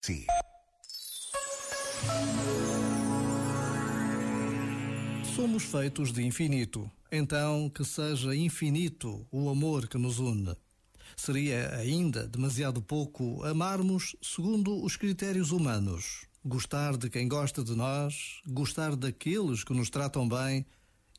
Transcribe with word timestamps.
Sim. 0.00 0.24
Somos 5.36 5.64
feitos 5.64 6.12
de 6.12 6.22
infinito, 6.22 6.90
então 7.12 7.68
que 7.68 7.84
seja 7.84 8.34
infinito 8.34 9.26
o 9.30 9.50
amor 9.50 9.88
que 9.88 9.98
nos 9.98 10.18
une. 10.18 10.56
Seria 11.16 11.74
ainda 11.76 12.26
demasiado 12.26 12.80
pouco 12.80 13.44
amarmos 13.44 14.16
segundo 14.22 14.82
os 14.82 14.96
critérios 14.96 15.50
humanos. 15.50 16.26
Gostar 16.42 16.96
de 16.96 17.10
quem 17.10 17.28
gosta 17.28 17.62
de 17.62 17.76
nós, 17.76 18.40
gostar 18.46 18.96
daqueles 18.96 19.62
que 19.62 19.74
nos 19.74 19.90
tratam 19.90 20.26
bem. 20.26 20.64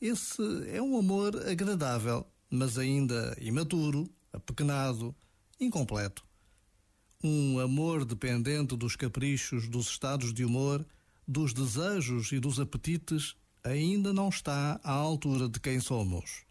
Esse 0.01 0.41
é 0.69 0.81
um 0.81 0.97
amor 0.97 1.35
agradável, 1.47 2.25
mas 2.49 2.79
ainda 2.79 3.37
imaturo, 3.39 4.09
apequenado, 4.33 5.15
incompleto. 5.59 6.30
Um 7.23 7.59
amor 7.59 8.03
dependente 8.03 8.75
dos 8.75 8.95
caprichos, 8.95 9.67
dos 9.67 9.87
estados 9.87 10.33
de 10.33 10.43
humor, 10.43 10.85
dos 11.27 11.53
desejos 11.53 12.31
e 12.31 12.39
dos 12.39 12.59
apetites 12.59 13.35
ainda 13.63 14.11
não 14.11 14.29
está 14.29 14.79
à 14.83 14.91
altura 14.91 15.47
de 15.47 15.59
quem 15.59 15.79
somos. 15.79 16.43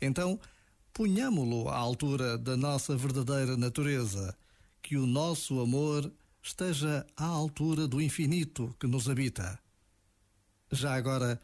Então, 0.00 0.40
ponhamo-lo 0.92 1.68
à 1.68 1.76
altura 1.76 2.38
da 2.38 2.56
nossa 2.56 2.96
verdadeira 2.96 3.56
natureza, 3.56 4.36
que 4.80 4.96
o 4.96 5.06
nosso 5.06 5.60
amor 5.60 6.10
esteja 6.42 7.06
à 7.16 7.24
altura 7.26 7.86
do 7.86 8.00
infinito 8.00 8.74
que 8.80 8.86
nos 8.86 9.08
habita. 9.08 9.58
Já 10.72 10.94
agora, 10.94 11.40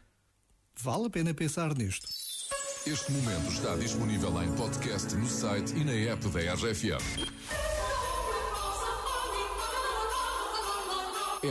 vale 0.81 1.07
a 1.07 1.09
pena 1.09 1.33
pensar 1.33 1.75
nisto. 1.75 2.07
Este 2.85 3.11
momento 3.11 3.51
está 3.51 3.75
disponível 3.75 4.41
em 4.43 4.51
podcast 4.55 5.15
no 5.15 5.27
site 5.27 5.75
e 5.75 5.83
na 5.83 5.93
app 5.93 6.27
da 6.29 6.53
RFM. 6.53 7.74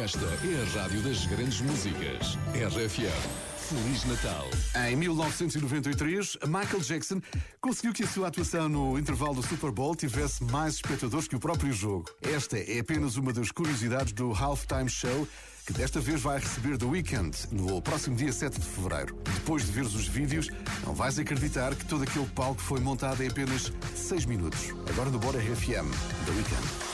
Esta 0.03 0.25
é 0.25 0.61
a 0.61 0.83
rádio 0.83 1.01
das 1.03 1.25
grandes 1.27 1.61
músicas. 1.61 2.37
RFM. 2.53 3.55
Feliz 3.69 4.05
Natal. 4.05 4.45
Em 4.89 4.97
1993, 4.97 6.39
Michael 6.47 6.81
Jackson 6.81 7.21
conseguiu 7.61 7.93
que 7.93 8.03
a 8.03 8.07
sua 8.07 8.27
atuação 8.27 8.69
no 8.69 8.99
intervalo 8.99 9.35
do 9.35 9.43
Super 9.43 9.71
Bowl 9.71 9.95
tivesse 9.95 10.43
mais 10.45 10.75
espectadores 10.75 11.29
que 11.29 11.37
o 11.37 11.39
próprio 11.39 11.73
jogo. 11.73 12.11
Esta 12.21 12.59
é 12.59 12.81
apenas 12.81 13.17
uma 13.17 13.33
das 13.33 13.53
curiosidades 13.53 14.13
do 14.13 14.33
Halftime 14.33 14.89
Show, 14.89 15.29
que 15.65 15.73
desta 15.73 16.01
vez 16.01 16.21
vai 16.21 16.41
receber 16.41 16.77
The 16.77 16.87
Weeknd 16.87 17.37
no 17.53 17.81
próximo 17.81 18.17
dia 18.17 18.33
7 18.33 18.59
de 18.59 18.67
fevereiro. 18.67 19.17
Depois 19.23 19.65
de 19.65 19.71
veres 19.71 19.95
os 19.95 20.09
vídeos, 20.09 20.49
não 20.85 20.93
vais 20.93 21.21
acreditar 21.21 21.73
que 21.75 21.85
todo 21.85 22.03
aquele 22.03 22.27
palco 22.27 22.61
foi 22.61 22.81
montado 22.81 23.23
em 23.23 23.29
apenas 23.29 23.73
6 23.95 24.27
minutos. 24.27 24.71
Agora 24.91 25.09
no 25.09 25.21
Bora 25.21 25.39
RFM, 25.39 25.89
The 26.27 26.33
Weeknd. 26.33 26.94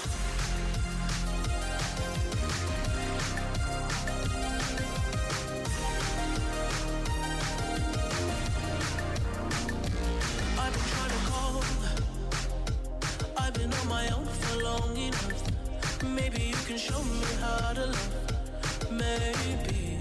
Maybe 18.91 19.98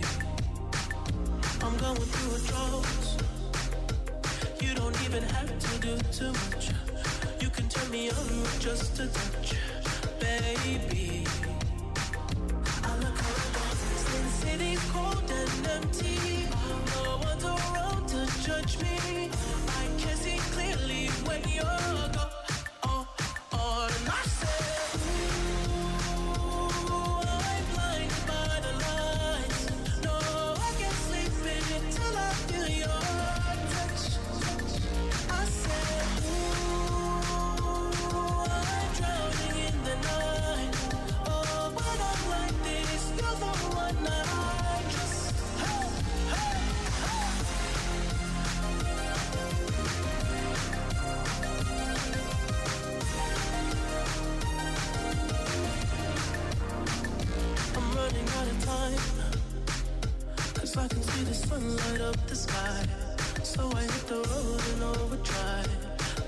I'm 1.61 1.77
going 1.77 1.95
through 1.95 2.35
a 2.35 2.39
drought. 2.47 2.87
You 4.61 4.73
don't 4.73 4.99
even 5.05 5.21
have 5.21 5.59
to 5.59 5.79
do 5.79 5.95
too 6.11 6.31
much. 6.31 6.71
You 7.39 7.49
can 7.49 7.69
turn 7.69 7.91
me 7.91 8.09
on 8.09 8.41
with 8.41 8.59
just 8.59 8.99
a 8.99 9.07
touch, 9.07 9.53
baby. 10.19 11.27
I 12.83 12.95
look 12.97 13.19
around, 13.29 13.77
since 13.77 14.33
city's 14.43 14.83
cold 14.91 15.29
and 15.29 15.67
empty. 15.67 16.47
No 16.95 17.17
one's 17.17 17.45
around 17.45 18.07
to 18.09 18.25
judge 18.43 18.81
me. 18.81 19.29
I 19.67 19.85
can 19.99 20.17
see 20.17 20.38
clearly 20.53 21.07
when 21.28 21.41
you're 21.47 22.09
gone. 22.13 22.28
Can 60.89 61.01
see 61.03 61.23
the 61.23 61.33
sun 61.33 61.77
light 61.77 62.01
up 62.01 62.17
the 62.27 62.35
sky. 62.35 62.83
So 63.44 63.69
I 63.75 63.81
hit 63.81 64.07
the 64.07 64.16
road 64.16 64.61
in 64.73 64.83
overdrive, 64.83 65.69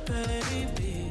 baby. 0.05 1.09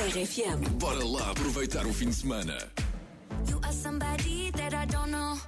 RFM. 0.00 0.66
Bora 0.78 1.04
lá 1.04 1.30
aproveitar 1.30 1.86
o 1.86 1.92
fim 1.92 2.08
de 2.08 2.14
semana. 2.14 2.56
You 3.46 3.60
are 3.62 3.72
somebody 3.72 4.50
that 4.52 4.72
I 4.72 4.86
don't 4.86 5.10
know. 5.10 5.38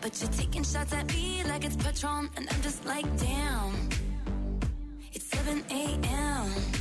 But 0.00 0.18
you're 0.20 0.30
taking 0.32 0.64
shots 0.64 0.94
at 0.94 1.06
me 1.12 1.42
like 1.44 1.66
it's 1.66 1.76
Patron. 1.76 2.30
And 2.36 2.48
I'm 2.50 2.62
just 2.62 2.86
like, 2.86 3.04
damn. 3.18 3.88
It's 5.12 5.26
7 5.26 5.62
a.m. 5.70 6.77